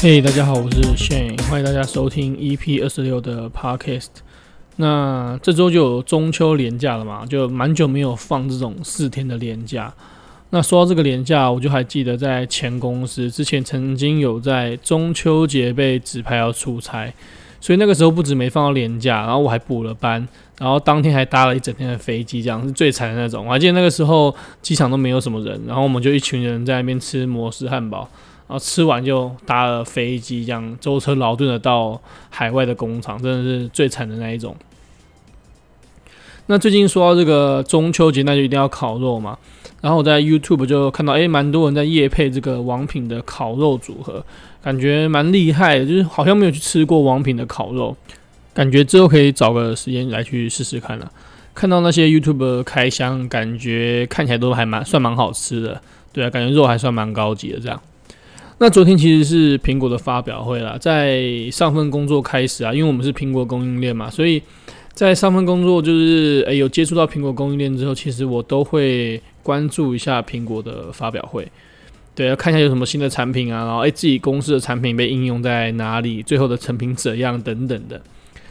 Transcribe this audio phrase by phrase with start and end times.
[0.00, 4.06] 嘿大家好，我是 Shane，欢迎大家收听 EP 二十六的 Podcast。
[4.76, 9.92] 那这周就有中秋连假了嘛，就蛮久没有放这种四天的连假。
[10.50, 17.12] 那说到这个连假，我就还记得在前公司之前曾经有在中秋节被指派要出差，
[17.60, 20.28] 所以那个时候不止没放到连假，然后我还补了班，
[20.60, 23.44] 然后当天还搭了一整天的飞机，这样是最惨的那种。
[23.44, 28.08] 我还记得那个时候机场都没有什么人，然后我们就一群人在那边吃摩斯汉堡。
[28.48, 34.56] 然后吃完就搭了飞机，这样舟车劳顿的到海外的工厂，真的是最惨的那一种。
[36.46, 39.38] 那最近说到这个中秋节，那就一定要烤肉嘛。
[39.82, 44.24] 然后我在 YouTube 就看到，诶，蛮多人在夜配这个王品的烤肉组合，
[44.62, 47.94] 感觉蛮厉害的，就是好像没有去吃过王品的烤肉，
[48.54, 51.12] 感觉之后可以找个时间来去试试看了。
[51.54, 55.80] 看到那些 YouTube 开箱，感觉看起来都还蛮算蛮好吃的，
[56.12, 57.80] 对啊，感觉肉还算蛮高级的这样。
[58.60, 64.42] 那昨天其实是苹果的发表会啦，在上份工作开始啊，因为我们是苹果供应链嘛，所以
[64.92, 71.46] 在上份工作就是诶、有接触到苹果供应链之后，其实我都会关注一下苹果的发表会，
[72.16, 78.00] 对，要看一下有什么新的产品啊，然后诶、自己公司的产品被应用在哪里，最后的成品怎样等等的。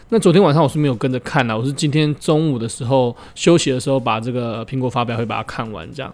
[0.07, 6.13] 那昨天晚上我是没有跟着看啦，我是今天中午的时候休息的时候把这个苹果发表会把它看完这样。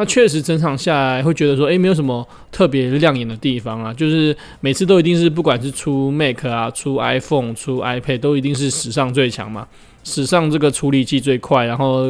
[0.00, 9.68] 那确实整场下来会觉得说，诶，没有什么特别亮眼的地方啊，就是每次都一定是不管是出 Mac 啊，出 iPhone，出 iPad，都一定是史上最强嘛，
[10.02, 12.06] 史上这个处理器最快，然后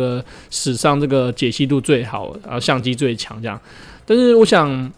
[0.50, 3.60] 史上这个解析度最好，然后相机最强这样。
[4.06, 4.92] 但是我想，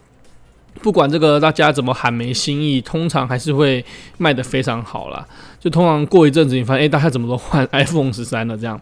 [0.83, 3.83] 不管这个大家怎么喊没新意，通常还是会
[4.19, 5.25] 卖得非常好啦。
[5.59, 8.79] 就通常过一阵子，你发现，诶，大家怎么都换 iPhone 十三了这样。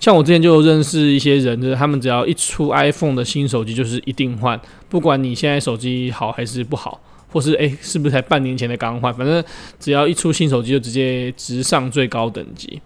[0.00, 7.00] 像我之前就认识一些人，就是他们只要一出 iPhone 的新手机，就是一定换，不管你现在手机好还是不好，
[7.32, 9.42] 或是诶、是不是才半年前的刚换，反正
[9.80, 12.80] 只要一出新手机就直接直上最高等级。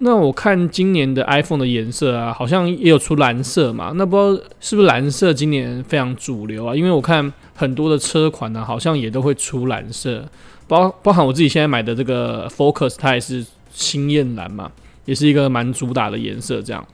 [0.00, 6.74] 那我看今年的 iPhone 的颜色啊，好像也有出蓝色嘛，那不知道是不是蓝色今年非常主流啊？
[6.74, 10.24] 因为我看很多的车款呢、啊，好像也都会出蓝色，
[10.66, 14.70] 包包含我自己现在买的这个 Focus，它也是星艳蓝嘛。
[15.08, 16.86] 也是一个蛮主打的颜色，这样。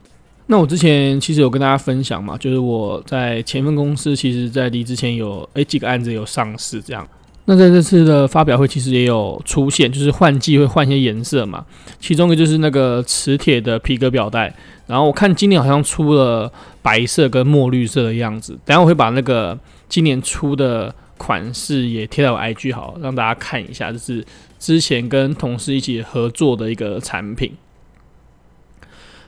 [0.47, 7.05] 那我之前其实有跟大家分享嘛，就是我在前份公司，其实在离之前有诶、几个案子有上市，这样。
[7.47, 11.67] 那在这次的发表会，其实也有出现，就是换季会换一些颜色嘛。
[11.99, 14.55] 其中一个就是那个磁铁的皮革表带，
[14.87, 18.57] 然后我看今年好像出了白色跟墨绿色的样子。
[18.65, 19.59] 等下我会把那个
[19.89, 24.25] 今年出的款式也贴到 IG 好，让大家看一下，就是
[24.59, 27.51] 之前跟同事一起合作的一个产品。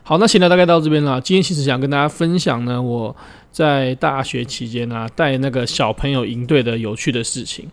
[0.09, 1.21] 好，那闲聊大概到这边了。
[1.21, 3.15] 今天其实想跟大家分享呢，我
[3.51, 7.69] 在大学期间呢带那个小朋友营队的有趣的事情。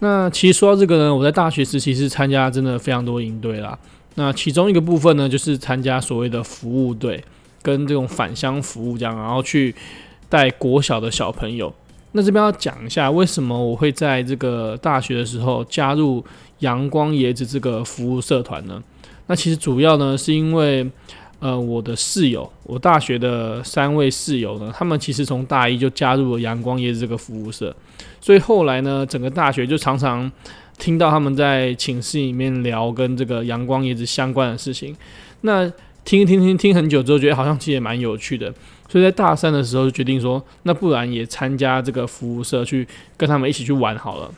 [0.00, 3.78] 那其实说到这个呢，我在大学时期是参加真的非常多营队啦。
[4.16, 7.22] 那其中一个部分呢，就是参加所谓的服务队，
[7.62, 9.72] 跟这种返乡服务这样，然后去
[10.28, 11.72] 带国小的小朋友。
[12.10, 16.24] 那这边要讲一下，为什么我会在这个大学的时候加入
[16.58, 18.82] 阳光椰子这个服务社团呢？
[19.28, 20.90] 那其实主要呢是因为。
[21.42, 27.74] 呃，我的室友，我大学的三位室友呢，他们其实从大一就加入了阳光椰子这个服务社，
[28.20, 30.30] 所以后来呢，整个大学就常常
[30.78, 34.96] 听到他们在寝室里面聊跟这个阳光椰子相关的事情。
[35.40, 35.68] 那
[36.04, 38.54] 听听听听很久之后，觉得好像其实也蛮有趣的，
[38.88, 42.86] 所以在大三的时候就决定说，那不然也参加这个服务社，去
[43.16, 44.30] 跟他们一起去玩好了。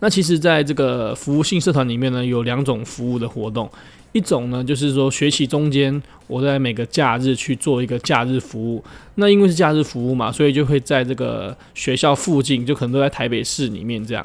[0.00, 3.70] 那其实，在这个服务性社团里面呢，有两种服务的活动。
[4.12, 8.84] 一种呢，就是说学习中间，我在每个假日去做一个假日服务。
[9.16, 14.24] 那因为是假日服务嘛，所以就会在这个学校附近，就可能都在台北市里面这样。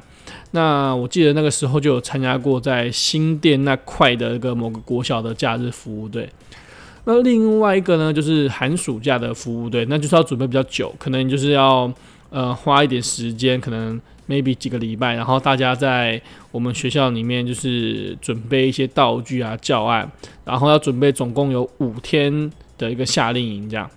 [0.52, 6.30] 那我记得那个时候就有参加过在新店那块的一个某个国小的假日服务队。
[7.06, 11.92] 那另外一个呢，就是寒暑假的服务队，那就是要准备比较久，可能就是要
[12.30, 14.00] 呃花一点时间，可能。
[14.30, 16.22] Maybe 几个礼拜，然后大家在
[16.52, 20.10] 我们学校里面就是准备一些道具啊、教案，
[20.46, 23.90] 然后要准备总共有五天的一个夏令营这样。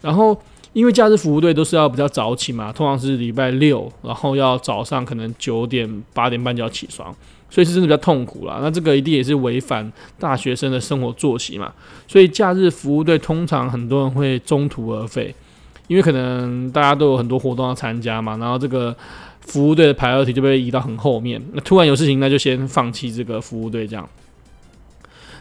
[0.00, 0.36] 然后
[0.72, 7.14] 因为假日服务队都是要比较早起嘛，通常是礼拜六，然后要早上可能九点八点半就要起床，
[7.50, 8.60] 所以是真的比较痛苦啦。
[8.62, 11.70] 那这个一定也是违反大学生的生活作息嘛，
[12.08, 15.34] 所以假日服务队通常很多人会中途而废，
[15.88, 18.96] 因为可能大家都有很多活动要参加嘛，然后这个。
[19.44, 24.08] 服务队的排二题就被移到很后面，那突然有事情，那就先放弃这个服务队这样。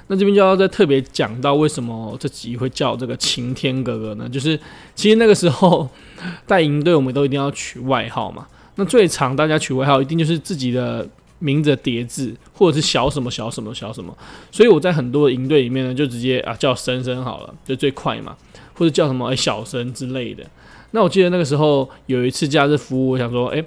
[0.08, 4.28] 那这边就要再特别讲到为什么这集会叫这个晴天哥哥呢？
[4.28, 4.60] 就是
[4.94, 5.88] 其实那个时候
[6.46, 8.46] 带营队，我们都一定要取外号嘛。
[8.76, 11.08] 那最常大家取外号一定就是自己的
[11.40, 14.16] 名字叠字，或者是小什么小什么小什么。
[14.52, 18.36] 所以我在很多营队里面呢，就直接啊叫森森好了，就最快嘛，
[18.74, 20.44] 或者叫什么哎小森之类的。
[20.92, 23.64] 那我记得那个时候有一次假日服务，我想说哎。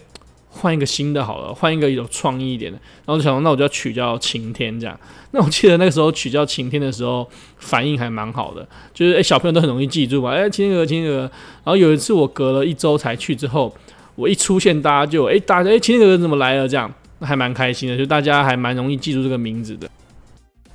[0.56, 4.98] 换一个新的好了，换一个有创意一点的，然后就想说，那我就要取叫晴天这样。
[5.32, 11.20] 那我记得那个时候取叫晴天的时候，反应还蛮好的，就是诶、小朋友都很容易记住嘛，诶，晴天鹅，晴天鹅。
[11.20, 13.74] 然后有一次我隔了一周才去之后，
[14.14, 16.66] 我一出现，大家就诶、大家诶，晴天鹅怎么来了？
[16.66, 19.88] 这样那还蛮开心的，就大家还蛮容易记住这个名字的。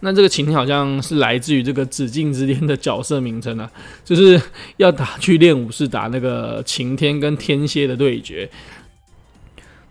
[0.04, 3.72] 那这个晴天好像是来自于这个《紫禁之巅》的角色名称啊，
[4.04, 4.40] 就是
[4.78, 8.50] 要打去练武士打那个晴天跟天蝎的对决。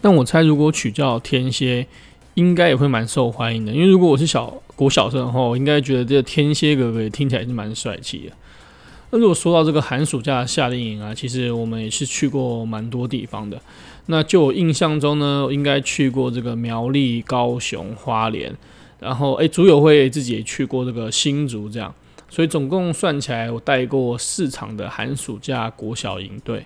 [0.01, 1.87] 但我猜，如果取叫天蝎，
[2.35, 3.73] 应该也会蛮受欢迎的。
[3.73, 8.33] 因为如果我是小国小生的话，我应该觉得这个天蝎哥哥听起来是蛮帅气的。
[9.11, 13.61] 那如果说到这个寒暑假夏令营啊，其实我们也是去过蛮多地方的。
[14.07, 18.57] 那就我印象中呢，应该去过这个苗栗、高雄、花莲，
[19.01, 21.95] 然后诶，组友会自己也去过这个新竹，这样，
[22.29, 26.65] 所以总共算起来，我带过四场的寒暑假国小营队。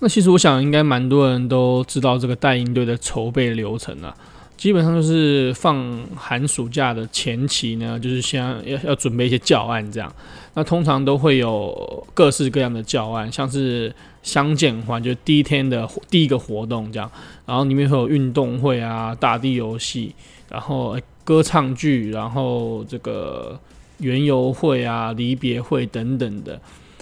[0.00, 4.14] 那其实我想，应该蛮多人都知道这个带营队的筹备流程啊。
[4.56, 10.12] 基本上就是放寒暑假的前期呢，就是先要要准备一些教案这样。
[10.52, 17.10] 那通常都会有各式各样的教案，像是相见欢，就第一天的第一个活动这样。
[17.46, 20.14] 然后里面会有运动会啊、大地游戏，
[20.50, 23.58] 然后歌唱剧，然后这个
[23.98, 26.60] 园游会啊、离别会等等的。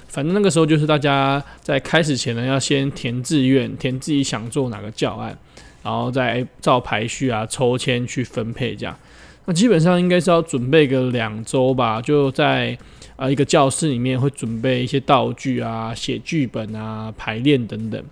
[0.09, 5.37] 反正那个时候就是大家在开始前呢，要先填志愿，填自己想做哪个教案，
[5.83, 8.99] 然后再照排序啊抽签去分配这样。
[9.45, 12.77] 那基本上应该是要准备个两周吧，就在
[13.17, 18.03] 啊一个教室里面会准备一些道具啊、写剧本啊、排练等等。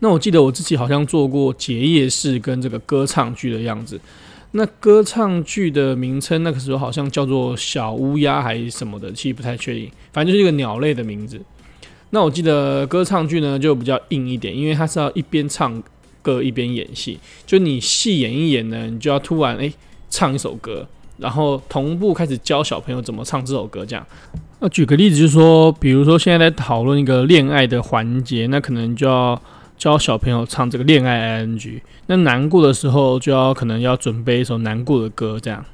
[0.00, 4.00] 那我记得我自己好像做过结业式跟这个歌唱剧的样子。
[4.56, 9.90] 那歌唱剧的名称，那个时候好像叫做小乌鸦还是什么的，其实不太确定。
[10.12, 11.40] 反正就是一个鸟类的名字。
[12.10, 15.82] 那我记得歌唱剧呢就比较硬一点，因为它是要一边唱
[16.22, 17.18] 歌一边演戏。
[17.44, 19.72] 就你戏演一演呢，你就要突然诶、
[20.08, 20.86] 唱一首歌，
[21.18, 23.84] 然后同步开始教小朋友怎么唱这首歌。
[23.84, 24.06] 这样。
[24.60, 29.42] 那举个例子，就是说，比如说现在在讨论一个恋爱的环节，那可能就要。
[29.76, 35.64] 教小朋友唱这个恋爱 ing，那难过的时候就要可能要准备一首难过的歌，这样。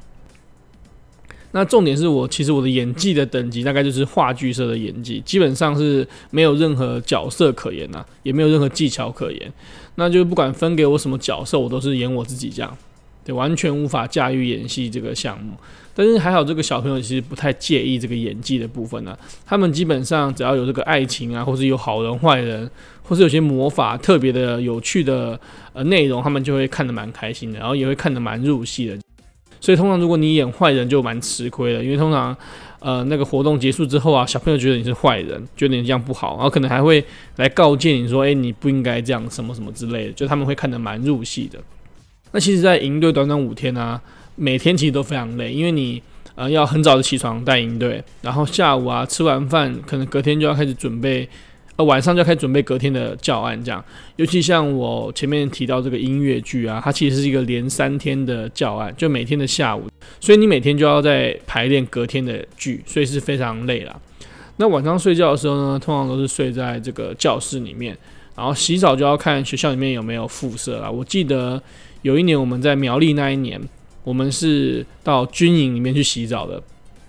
[1.52, 9.52] 那重点是我其实我的演技的等级大概就是话剧社的演技，基本上是没有任何角色可言呐、啊，也没有任何技巧可言。
[9.96, 12.78] 那就不管分给我什么角色，我都是演我自己这样。
[13.24, 15.52] 对，完全无法驾驭演戏这个项目，
[15.94, 22.68] 但是还好，这个小朋友其实不太介意这个演技的部分呢、他们基本上只要有这个爱情啊，或是有好人坏人，
[23.02, 25.38] 或是有些魔法特别的有趣的
[25.72, 28.98] 呃内容，他们就会看得蛮开心的，然后也会看得蛮入戏的。
[29.60, 32.34] 所以通常如果你演坏人，就蛮吃亏的，因为通常
[32.78, 37.04] 呃那个活动结束之后啊，小朋友觉得你是坏人，觉得你这样不好，然后可能还会
[37.36, 41.58] 来告诫你说，诶，你不应该这样，什么什么之类的，就他们会看得蛮入戏的。
[42.32, 44.00] 那其实，在营队短短五天啊，
[44.36, 46.00] 每天其实都非常累，因为你
[46.36, 51.28] 呃要很早的起床带营队，然后下午啊吃完饭，可能隔天就要开始准备，
[51.74, 53.84] 呃晚上就要开始准备隔天的教案这样。
[54.14, 59.88] 尤其像我前面提到这个音乐剧啊，它其实是一个连三天的教案，就每天的下午，
[60.20, 63.94] 所以你每天就要在排练隔天的剧，所以是非常累啦。
[64.56, 67.96] 那晚上睡觉的时候呢，通常都是睡在这个教室里面，
[68.36, 70.88] 然后洗澡就要看学校里面有没有附设啦。
[70.88, 71.60] 我记得。
[72.02, 73.60] 有一年我们在苗栗那一年，
[74.04, 76.62] 我们是到军营里面去洗澡的，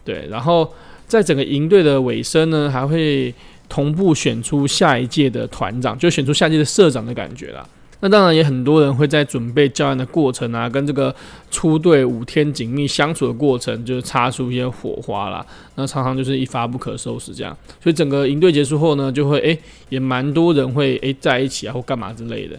[0.04, 0.28] 对。
[0.30, 0.72] 然后
[1.08, 3.34] 在整个营队的尾声呢，还会
[3.70, 7.66] 同步选出下一届的团长，就选出下一届的社长的感觉啦。
[8.04, 11.16] 那当然也很多人会在准备教案的过程啊，跟这个
[11.52, 15.46] 出队五天紧密相处的过程，就是擦出一些火花啦。
[15.76, 17.56] 那常常就是一发不可收拾这样。
[17.80, 19.56] 所以整个营队结束后呢，就会诶、
[19.90, 22.58] 也蛮多人会诶、在一起啊，或干嘛之类的。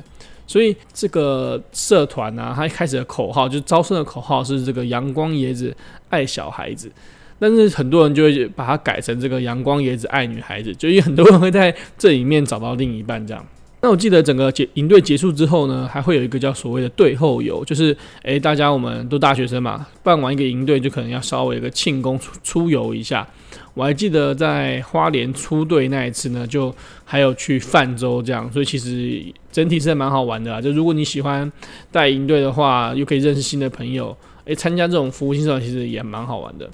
[0.53, 5.75] 所以这个社团呢、它一开始的口号就招生的口号是这个“阳光椰子
[6.11, 6.93] 爱小孩子”，
[7.41, 13.43] 但是很多人就会把它改成这个“阳光椰子爱女孩子”，就有很多人会在这里面找到另一半这样。
[13.85, 23.27] 那我记得整个结营队结束之后呢，还会有一个叫所谓的队后游，就是诶，大家我们都大学生嘛，办完一个营队就可能要稍微一个庆功出出游一下。
[23.75, 26.73] 我还记得在花莲出队那一次呢，就
[27.05, 29.21] 还有去泛舟这样，所以其实
[29.51, 30.61] 整体是蛮好玩的啦。
[30.61, 31.51] 就如果你喜欢
[31.91, 36.71] 带营队的话，又可以认识新的朋友，诶，参加这种服务性社团其实也蛮好玩的。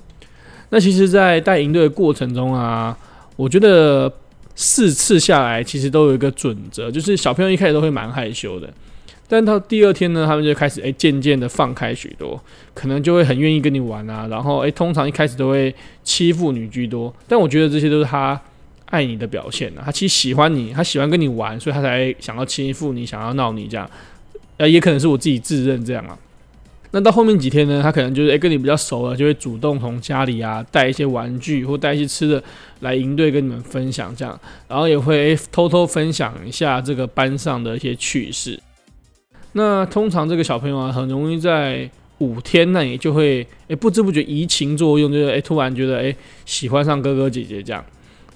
[0.68, 2.94] 那其实，在带营队的过程中啊，
[3.36, 4.12] 我觉得。
[4.60, 8.68] 四次下来，其实都有一个准则，就是小朋友一开始都会蛮害羞的，
[9.28, 12.42] 但到第二天呢，他们就开始诶渐渐的放开许多，
[12.74, 15.72] 可能就会很愿意跟你玩啊，然后诶通常一开始都会
[16.02, 18.40] 欺负你居多，但我觉得这些都是他
[18.86, 23.88] 爱你的表现啊，他其实喜欢你，他喜欢跟你玩，所以他才想要欺负你，想要闹你这样，
[24.56, 26.18] 呃，也可能是我自己自认这样啊。
[26.90, 32.42] 那到后面几天呢，他可能就是诶跟你比较熟了，就会主动从家里啊带一些玩具或带一些吃的
[32.80, 38.58] 来营队跟你们分享这样，然后也会偷偷分享一下这个班上的一些趣事。
[39.52, 46.16] 那通常这个小朋友啊，很容易在五天内就会诶不知不觉移情作用，就是诶突然觉得诶
[46.46, 47.84] 喜欢上哥哥姐姐这样。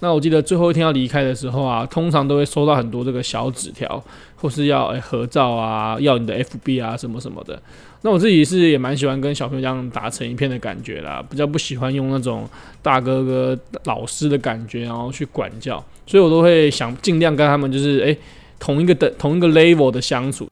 [0.04, 4.02] 那我记得最后一天要离开的时候啊，通常都会收到很多这个小纸条，
[4.34, 7.62] 或是要诶合照啊，要你的 FB 啊什么什么的。
[8.00, 12.50] 那我自己是也蛮喜欢跟小朋友这样打成一片的感觉啦，比较不喜欢用那种
[12.82, 18.18] 大哥哥老师的感觉，然后去管教，所以我都会想尽量跟他们就是诶、
[18.58, 20.48] 同一个的同一个 level 的相处。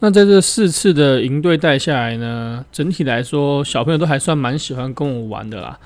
[0.00, 5.78] 那在这四次的营队带下来呢，整体来说小朋友都还算蛮喜欢跟我玩的啦。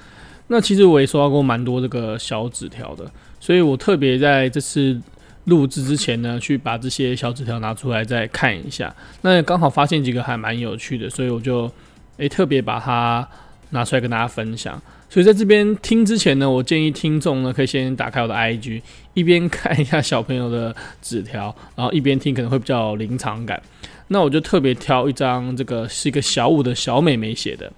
[0.50, 4.98] 那其实我也收到过蛮多这个小纸条的，所以我特别在这次
[5.44, 8.94] 录制之前呢，去把这些小纸条拿出来再看一下。
[9.20, 11.70] 那刚好发现几个还蛮有趣的，所以我就
[12.16, 13.28] 诶、特别把它
[13.70, 14.80] 拿出来跟大家分享。
[15.10, 18.80] 所以在这边听之前呢，我建议听众呢可以先打开我的 IG，
[19.12, 23.62] 一边看一下小朋友的纸条，然后一边听可能会比较有临场感。
[24.08, 27.70] 那我就特别挑一张，这个是一个小五的小妹妹写的，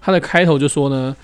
[0.00, 1.14] 她的开头就说呢。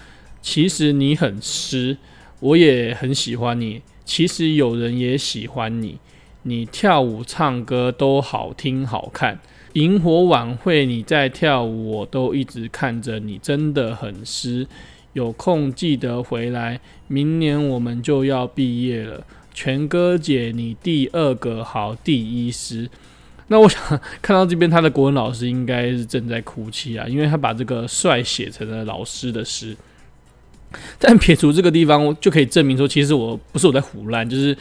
[0.42, 1.98] 其实你很湿，
[2.40, 3.82] 我也很喜欢你。
[4.04, 5.98] 其实有人也喜欢你，
[6.42, 9.38] 你跳舞唱歌都好听好看。
[9.74, 14.66] 萤火晚会你在跳舞，我都一直看着你，真的很湿。
[15.12, 19.24] 有空记得回来，明年我们就要毕业了。
[19.52, 22.88] 全哥姐，你第二个好第一诗。
[23.48, 23.80] 那我想
[24.22, 29.76] 看到这边，他的国文老师应该是正在哭泣啊，因为他把这个帅写成了老师的诗。
[30.98, 34.56] 但撇除这个地方，就可以证明说，其实我不是我在胡乱，就是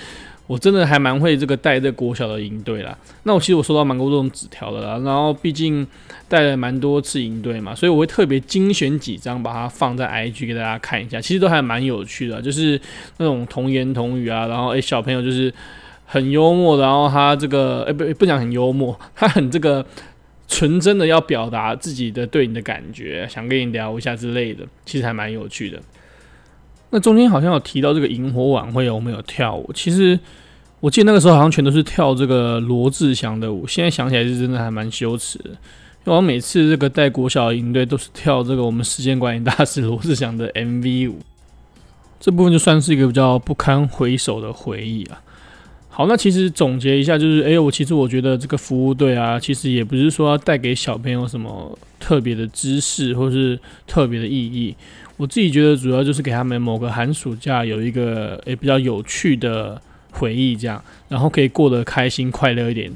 [0.48, 2.98] 我真的还蛮会这个带这国小的营队啦。
[3.24, 5.86] 那我其实我收到蛮多这种纸条的啦，然后毕竟
[6.28, 12.80] 带了蛮多次营队嘛，所以我会特别精选几张，把它放在 IG 给大家看一下，其实都还蛮有趣的，就是
[13.18, 15.54] 那种童言童语啊，然后诶、小朋友就是
[16.06, 19.86] 很幽默，然后他这个诶、不不讲很幽默，他很这个
[20.50, 25.80] 纯真的要表达自己的对你的感觉，想跟你聊一下之类的，其实还蛮有趣的。
[26.90, 29.72] 那中间好像有提到这个萤火晚会，我们有跳舞。
[29.74, 30.20] 其实
[30.80, 33.68] 我记得那个时候好像全都是跳这个罗志祥的舞。
[33.68, 41.20] 现在想起来是真的还蛮羞耻，因为我每次这个带国小营队都是跳这个我们时间管理大师罗志祥的 MV 舞。
[42.20, 45.22] 这部分就算是一个比较不堪回首的回忆啊。
[46.00, 54.74] 好，那其实总结一下就是，哎，我其实我觉得这个服务队啊，其实也不是说要带给小朋友什么特别的知识或是特别的意义。
[55.18, 62.90] 我自己觉得主要就是给他们某个寒暑假有一个诶比较有趣的回忆，这样，然后可以过得开心快乐一点。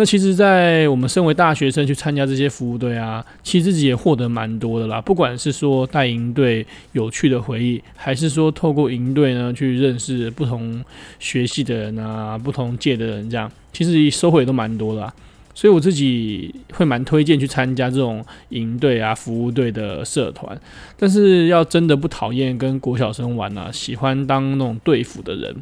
[0.00, 5.00] 那其实，在我们身为大学生去参加这些服务队啊，其实自己也获得蛮多的啦。
[5.00, 10.80] 不管是说带营队有趣的回忆，还是说透过营队呢去认识不同
[11.18, 15.12] 学系的人啊、不同届的人，这样，其实收获也都蛮多的。
[15.52, 20.56] 所以我自己会蛮推荐去参加这种营队啊、服务队的社团，
[20.96, 25.56] 但是要真的不讨厌跟国小生玩啊，喜欢当那种队辅的人，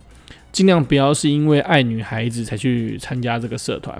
[0.52, 3.98] 尽量不要是因为爱女孩子才去参加这个社团。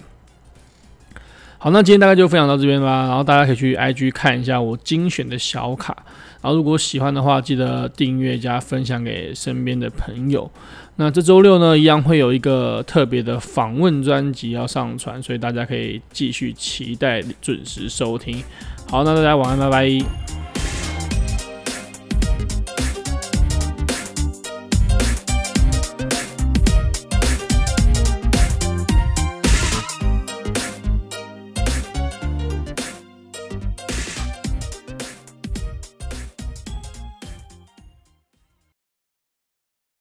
[1.66, 5.96] 好，那今天大概就分享到这边吧，然后大家可以去 IG 看一下我精选的小卡。
[6.40, 10.48] 然后，如果喜欢的话，记得订阅加分享给身边的朋友。
[10.94, 18.40] 那这周六呢，一样会有一个特别的访问专辑要上传，所以大家可以继续期待，准时收听。
[18.88, 20.35] 好，那大家晚安，拜拜。